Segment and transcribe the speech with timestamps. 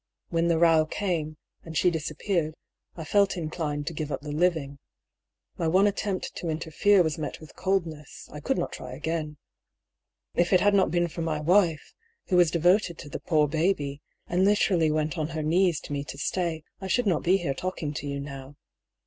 [0.29, 2.55] When the row came, and she dis appeared,
[2.95, 4.79] I felt inclined to give up the living.
[5.59, 9.37] My one attempt to interfere was met with coldness; I could not try again.
[10.33, 11.93] If it had not been for my wife,
[12.29, 16.03] who was devoted to the poor baby, and literally went on her knees to me
[16.05, 18.55] to stay, I should not be here talking to you now.